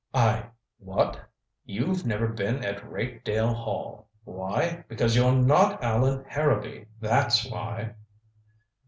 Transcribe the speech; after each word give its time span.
"I 0.15 0.45
what" 0.79 1.19
"You've 1.63 2.07
never 2.07 2.27
been 2.27 2.65
at 2.65 2.83
Rakedale 2.91 3.53
Hall. 3.53 4.09
Why? 4.23 4.83
Because 4.87 5.15
you're 5.15 5.31
not 5.35 5.83
Allan 5.83 6.25
Harrowby! 6.27 6.87
That's 7.01 7.47
why." 7.47 7.93